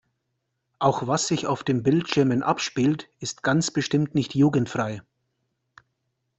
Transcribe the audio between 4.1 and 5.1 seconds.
nicht jugendfrei.